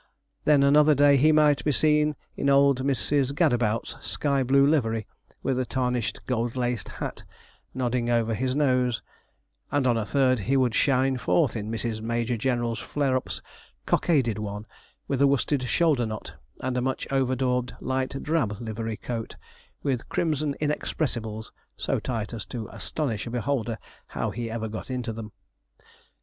[0.45, 3.35] Then another day he might be seen in old Mrs.
[3.35, 5.05] Gadabout's sky blue livery,
[5.43, 7.23] with a tarnished, gold laced hat,
[7.75, 9.03] nodding over his nose;
[9.69, 12.01] and on a third he would shine forth in Mrs.
[12.01, 13.43] Major General Flareup's
[13.85, 14.65] cockaded one,
[15.07, 19.35] with a worsted shoulder knot, and a much over daubed light drab livery coat,
[19.83, 23.77] with crimson inexpressibles, so tight as to astonish a beholder
[24.07, 25.31] how he ever got into them.